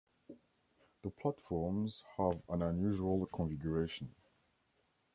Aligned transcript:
The 1.03 1.11
platforms 1.11 2.03
have 2.17 2.41
an 2.49 2.63
unusual 2.63 3.27
configuration. 3.27 4.15